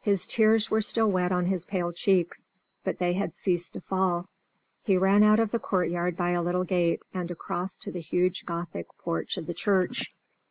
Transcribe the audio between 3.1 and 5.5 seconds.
had ceased to fall. He ran out of